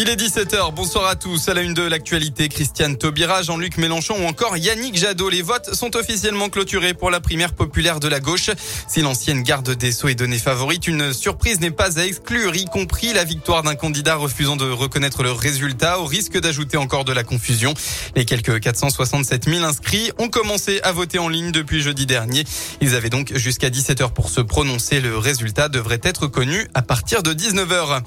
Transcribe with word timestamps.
Il 0.00 0.08
est 0.08 0.14
17h, 0.14 0.72
bonsoir 0.74 1.06
à 1.06 1.16
tous. 1.16 1.48
À 1.48 1.54
la 1.54 1.62
une 1.62 1.74
de 1.74 1.82
l'actualité, 1.82 2.48
Christiane 2.48 2.96
Taubira, 2.96 3.42
Jean-Luc 3.42 3.78
Mélenchon 3.78 4.14
ou 4.22 4.28
encore 4.28 4.56
Yannick 4.56 4.96
Jadot. 4.96 5.28
Les 5.28 5.42
votes 5.42 5.74
sont 5.74 5.96
officiellement 5.96 6.50
clôturés 6.50 6.94
pour 6.94 7.10
la 7.10 7.18
primaire 7.18 7.52
populaire 7.52 7.98
de 7.98 8.06
la 8.06 8.20
gauche. 8.20 8.50
Si 8.86 9.02
l'ancienne 9.02 9.42
garde 9.42 9.68
des 9.74 9.90
Sceaux 9.90 10.06
est 10.06 10.14
donnée 10.14 10.38
favorite, 10.38 10.86
une 10.86 11.12
surprise 11.12 11.58
n'est 11.58 11.72
pas 11.72 11.98
à 11.98 12.04
exclure, 12.04 12.54
y 12.54 12.66
compris 12.66 13.12
la 13.12 13.24
victoire 13.24 13.64
d'un 13.64 13.74
candidat 13.74 14.14
refusant 14.14 14.54
de 14.54 14.70
reconnaître 14.70 15.24
le 15.24 15.32
résultat 15.32 15.98
au 15.98 16.04
risque 16.04 16.38
d'ajouter 16.40 16.76
encore 16.76 17.04
de 17.04 17.12
la 17.12 17.24
confusion. 17.24 17.74
Les 18.14 18.24
quelques 18.24 18.60
467 18.60 19.46
000 19.46 19.64
inscrits 19.64 20.12
ont 20.18 20.28
commencé 20.28 20.78
à 20.84 20.92
voter 20.92 21.18
en 21.18 21.28
ligne 21.28 21.50
depuis 21.50 21.82
jeudi 21.82 22.06
dernier. 22.06 22.44
Ils 22.80 22.94
avaient 22.94 23.10
donc 23.10 23.36
jusqu'à 23.36 23.68
17h 23.68 24.12
pour 24.12 24.30
se 24.30 24.42
prononcer. 24.42 25.00
Le 25.00 25.18
résultat 25.18 25.68
devrait 25.68 26.00
être 26.04 26.28
connu 26.28 26.68
à 26.74 26.82
partir 26.82 27.24
de 27.24 27.34
19h. 27.34 28.04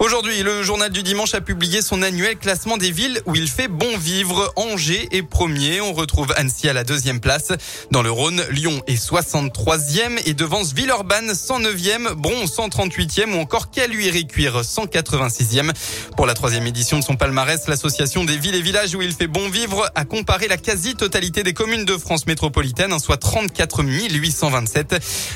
Aujourd'hui, 0.00 0.44
le 0.44 0.62
journal 0.62 0.92
du 0.92 1.02
dimanche 1.02 1.34
a 1.34 1.40
publié 1.40 1.82
son 1.82 2.02
annuel 2.02 2.36
classement 2.36 2.76
des 2.76 2.92
villes 2.92 3.20
où 3.26 3.34
il 3.34 3.48
fait 3.48 3.66
bon 3.66 3.98
vivre. 3.98 4.52
Angers 4.54 5.08
est 5.10 5.24
premier. 5.24 5.80
On 5.80 5.92
retrouve 5.92 6.32
Annecy 6.36 6.68
à 6.68 6.72
la 6.72 6.84
deuxième 6.84 7.18
place. 7.18 7.50
Dans 7.90 8.02
le 8.02 8.10
Rhône, 8.10 8.40
Lyon 8.52 8.80
est 8.86 8.94
63e 8.94 10.20
et 10.24 10.34
devance 10.34 10.72
Villeurbanne 10.72 11.32
109e, 11.32 12.12
Bron 12.12 12.44
138e 12.44 13.34
ou 13.34 13.40
encore 13.40 13.72
Caluire-et-Cuire 13.72 14.60
186e. 14.60 15.72
Pour 16.16 16.26
la 16.26 16.34
troisième 16.34 16.68
édition 16.68 17.00
de 17.00 17.04
son 17.04 17.16
palmarès, 17.16 17.66
l'association 17.66 18.24
des 18.24 18.36
villes 18.36 18.54
et 18.54 18.62
villages 18.62 18.94
où 18.94 19.02
il 19.02 19.12
fait 19.12 19.26
bon 19.26 19.48
vivre 19.48 19.90
a 19.96 20.04
comparé 20.04 20.46
la 20.46 20.58
quasi-totalité 20.58 21.42
des 21.42 21.54
communes 21.54 21.84
de 21.84 21.96
France 21.98 22.28
métropolitaine, 22.28 22.96
soit 23.00 23.16
34 23.16 23.82
827. 23.82 24.94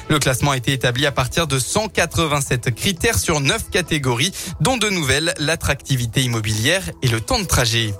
Le 0.08 0.20
classement 0.20 0.52
a 0.52 0.56
été 0.56 0.72
établi 0.72 1.04
à 1.04 1.10
partir 1.10 1.48
de 1.48 1.58
187 1.58 2.72
critères 2.76 3.18
sur 3.18 3.40
9 3.40 3.70
catégories 3.70 4.30
dont 4.60 4.76
de 4.76 4.88
nouvelles, 4.88 5.34
l'attractivité 5.38 6.22
immobilière 6.22 6.82
et 7.02 7.08
le 7.08 7.20
temps 7.20 7.38
de 7.38 7.46
trajet. 7.46 7.94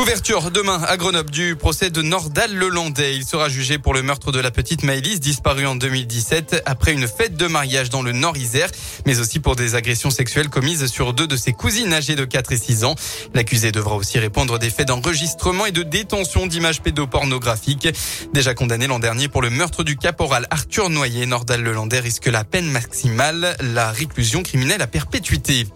Ouverture 0.00 0.50
demain 0.50 0.80
à 0.88 0.96
Grenoble 0.96 1.30
du 1.30 1.56
procès 1.56 1.90
de 1.90 2.00
Nordal 2.00 2.54
Lelandais. 2.54 3.16
Il 3.16 3.26
sera 3.26 3.50
jugé 3.50 3.76
pour 3.76 3.92
le 3.92 4.00
meurtre 4.00 4.32
de 4.32 4.40
la 4.40 4.50
petite 4.50 4.82
Maëlys 4.82 5.20
disparue 5.20 5.66
en 5.66 5.74
2017 5.74 6.62
après 6.64 6.94
une 6.94 7.06
fête 7.06 7.36
de 7.36 7.46
mariage 7.46 7.90
dans 7.90 8.00
le 8.00 8.12
Nord-Isère, 8.12 8.70
mais 9.04 9.20
aussi 9.20 9.40
pour 9.40 9.56
des 9.56 9.74
agressions 9.74 10.08
sexuelles 10.08 10.48
commises 10.48 10.86
sur 10.86 11.12
deux 11.12 11.26
de 11.26 11.36
ses 11.36 11.52
cousines 11.52 11.92
âgées 11.92 12.14
de 12.14 12.24
4 12.24 12.52
et 12.52 12.56
6 12.56 12.84
ans. 12.84 12.94
L'accusé 13.34 13.72
devra 13.72 13.94
aussi 13.96 14.18
répondre 14.18 14.58
des 14.58 14.70
faits 14.70 14.88
d'enregistrement 14.88 15.66
et 15.66 15.72
de 15.72 15.82
détention 15.82 16.46
d'images 16.46 16.80
pédopornographiques. 16.80 17.88
Déjà 18.32 18.54
condamné 18.54 18.86
l'an 18.86 19.00
dernier 19.00 19.28
pour 19.28 19.42
le 19.42 19.50
meurtre 19.50 19.84
du 19.84 19.98
caporal 19.98 20.46
Arthur 20.50 20.88
Noyer, 20.88 21.26
Nordal 21.26 21.62
Lelandais 21.62 22.00
risque 22.00 22.26
la 22.26 22.44
peine 22.44 22.70
maximale, 22.70 23.54
la 23.60 23.92
réclusion 23.92 24.42
criminelle 24.42 24.80
à 24.80 24.86
perpétuité. 24.86 25.66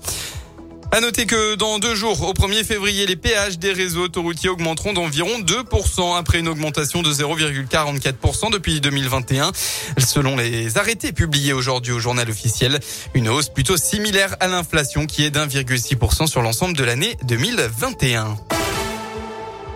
À 0.95 1.00
noter 1.00 1.27
que 1.27 1.56
dans 1.56 1.81
deux 1.81 1.97
jours, 1.97 2.23
au 2.23 2.34
1er 2.34 2.62
février, 2.62 3.05
les 3.05 3.17
péages 3.17 3.59
des 3.59 3.73
réseaux 3.73 4.03
autoroutiers 4.03 4.48
augmenteront 4.48 4.92
d'environ 4.92 5.41
2% 5.41 6.17
après 6.17 6.39
une 6.39 6.47
augmentation 6.47 7.03
de 7.03 7.12
0,44% 7.12 8.53
depuis 8.53 8.81
2021. 8.81 9.50
Selon 9.98 10.37
les 10.37 10.78
arrêtés 10.78 11.11
publiés 11.11 11.53
aujourd'hui 11.53 11.91
au 11.91 11.98
journal 11.98 12.31
officiel, 12.31 12.78
une 13.12 13.28
hausse 13.28 13.48
plutôt 13.48 13.77
similaire 13.77 14.37
à 14.39 14.47
l'inflation 14.47 15.06
qui 15.06 15.25
est 15.25 15.31
d'1,6% 15.31 16.28
sur 16.28 16.42
l'ensemble 16.42 16.77
de 16.77 16.84
l'année 16.84 17.17
2021. 17.25 18.37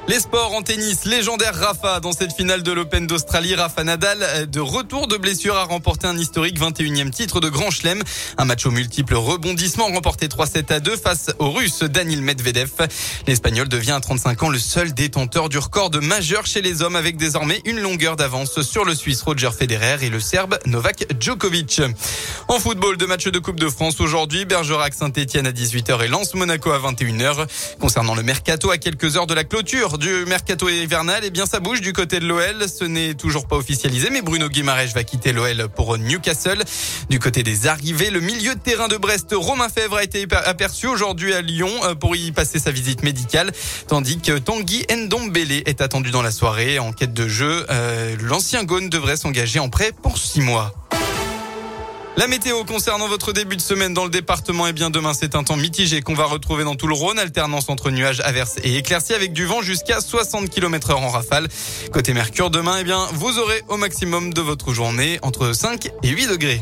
Les 0.08 0.20
sports 0.20 0.54
en 0.54 0.62
tennis, 0.62 1.04
légendaire 1.04 1.54
Rafa 1.54 2.00
dans 2.00 2.12
cette 2.12 2.32
finale 2.32 2.62
de 2.62 2.72
l'Open 2.72 3.06
d'Australie. 3.06 3.54
Rafa 3.54 3.84
Nadal, 3.84 4.16
euh, 4.22 4.46
de 4.46 4.58
retour 4.58 5.06
de 5.06 5.18
blessure, 5.18 5.54
a 5.54 5.64
remporté 5.64 6.06
un 6.06 6.16
historique 6.16 6.58
21e 6.58 7.10
titre 7.10 7.40
de 7.40 7.50
Grand 7.50 7.70
Chelem. 7.70 8.02
Un 8.38 8.46
match 8.46 8.64
aux 8.64 8.70
multiples 8.70 9.16
rebondissements 9.16 9.84
remporté 9.88 10.28
3-7 10.28 10.72
à 10.72 10.80
2 10.80 10.96
face 10.96 11.26
au 11.38 11.50
Russe 11.50 11.80
Daniil 11.80 12.22
Medvedev. 12.22 12.70
L'Espagnol 13.26 13.68
devient 13.68 13.90
à 13.90 14.00
35 14.00 14.44
ans 14.44 14.48
le 14.48 14.58
seul 14.58 14.94
détenteur 14.94 15.50
du 15.50 15.58
record 15.58 15.90
de 15.90 15.98
majeur 15.98 16.46
chez 16.46 16.62
les 16.62 16.80
hommes 16.80 16.96
avec 16.96 17.18
désormais 17.18 17.60
une 17.66 17.78
longueur 17.78 18.16
d'avance 18.16 18.62
sur 18.62 18.86
le 18.86 18.94
Suisse 18.94 19.20
Roger 19.20 19.50
Federer 19.50 19.98
et 20.00 20.08
le 20.08 20.20
Serbe 20.20 20.58
Novak 20.64 21.04
Djokovic. 21.20 21.82
En 22.48 22.58
football, 22.58 22.96
deux 22.96 23.06
matchs 23.06 23.28
de 23.28 23.38
Coupe 23.38 23.60
de 23.60 23.68
France 23.68 24.00
aujourd'hui. 24.00 24.46
Bergerac 24.46 24.94
Saint-Etienne 24.94 25.46
à 25.46 25.52
18h 25.52 26.02
et 26.02 26.08
Lens 26.08 26.32
Monaco 26.32 26.70
à 26.70 26.78
21h. 26.78 27.46
Concernant 27.78 28.14
le 28.14 28.22
mercato, 28.22 28.70
à 28.70 28.78
quelques 28.78 29.18
heures 29.18 29.26
de 29.26 29.34
la 29.34 29.44
clôture 29.44 29.97
du 29.98 30.24
mercato 30.26 30.68
hivernal, 30.68 31.22
eh 31.24 31.30
bien 31.30 31.44
ça 31.44 31.60
bouge 31.60 31.80
du 31.80 31.92
côté 31.92 32.20
de 32.20 32.26
l'OL. 32.26 32.68
Ce 32.68 32.84
n'est 32.84 33.14
toujours 33.14 33.46
pas 33.46 33.56
officialisé, 33.56 34.08
mais 34.10 34.22
Bruno 34.22 34.48
Guimaraes 34.48 34.92
va 34.94 35.04
quitter 35.04 35.32
l'OL 35.32 35.68
pour 35.74 35.98
Newcastle. 35.98 36.62
Du 37.10 37.18
côté 37.18 37.42
des 37.42 37.66
arrivées, 37.66 38.10
le 38.10 38.20
milieu 38.20 38.54
de 38.54 38.60
terrain 38.60 38.88
de 38.88 38.96
Brest, 38.96 39.34
Romain 39.34 39.68
Fèvre, 39.68 39.96
a 39.96 40.04
été 40.04 40.26
aperçu 40.46 40.86
aujourd'hui 40.86 41.34
à 41.34 41.42
Lyon 41.42 41.70
euh, 41.84 41.94
pour 41.94 42.16
y 42.16 42.32
passer 42.32 42.58
sa 42.58 42.70
visite 42.70 43.02
médicale, 43.02 43.52
tandis 43.88 44.18
que 44.18 44.38
Tanguy 44.38 44.86
Ndombele 44.90 45.62
est 45.66 45.80
attendu 45.80 46.10
dans 46.10 46.22
la 46.22 46.30
soirée 46.30 46.78
en 46.78 46.92
quête 46.92 47.12
de 47.12 47.28
jeu. 47.28 47.66
Euh, 47.70 48.16
l'ancien 48.20 48.64
Gaune 48.64 48.88
devrait 48.88 49.16
s'engager 49.16 49.58
en 49.58 49.68
prêt 49.68 49.92
pour 50.02 50.18
six 50.18 50.40
mois. 50.40 50.87
La 52.18 52.26
météo 52.26 52.64
concernant 52.64 53.06
votre 53.06 53.32
début 53.32 53.54
de 53.54 53.60
semaine 53.60 53.94
dans 53.94 54.02
le 54.02 54.10
département, 54.10 54.66
et 54.66 54.70
eh 54.70 54.72
bien 54.72 54.90
demain 54.90 55.14
c'est 55.14 55.36
un 55.36 55.44
temps 55.44 55.54
mitigé 55.54 56.02
qu'on 56.02 56.14
va 56.14 56.24
retrouver 56.24 56.64
dans 56.64 56.74
tout 56.74 56.88
le 56.88 56.94
Rhône, 56.94 57.16
alternance 57.16 57.68
entre 57.68 57.92
nuages, 57.92 58.18
averses 58.24 58.56
et 58.64 58.76
éclaircies 58.76 59.14
avec 59.14 59.32
du 59.32 59.46
vent 59.46 59.62
jusqu'à 59.62 60.00
60 60.00 60.50
km 60.50 60.90
heure 60.90 61.00
en 61.00 61.10
rafale. 61.10 61.46
Côté 61.92 62.14
Mercure, 62.14 62.50
demain, 62.50 62.78
eh 62.80 62.82
bien 62.82 63.06
vous 63.12 63.38
aurez 63.38 63.62
au 63.68 63.76
maximum 63.76 64.34
de 64.34 64.40
votre 64.40 64.72
journée 64.72 65.20
entre 65.22 65.52
5 65.52 65.90
et 66.02 66.08
8 66.08 66.26
degrés. 66.26 66.60